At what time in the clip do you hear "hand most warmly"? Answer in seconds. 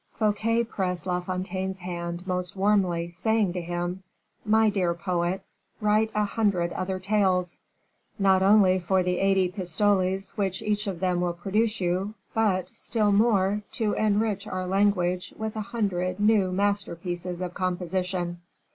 1.77-3.07